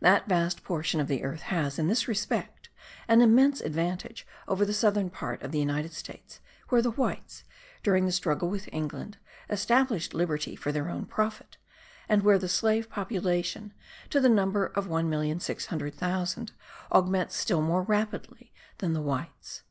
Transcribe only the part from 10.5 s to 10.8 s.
for